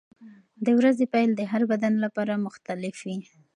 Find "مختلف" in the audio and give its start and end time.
2.45-2.95